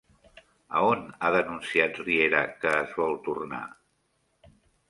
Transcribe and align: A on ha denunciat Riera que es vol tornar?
A 0.77 0.81
on 0.85 1.03
ha 1.27 1.31
denunciat 1.35 2.01
Riera 2.05 2.41
que 2.65 2.75
es 2.81 2.99
vol 3.03 3.15
tornar? 3.29 3.63